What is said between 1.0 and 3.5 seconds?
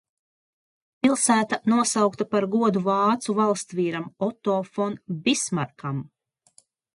Pilsēta nosaukta par godu vācu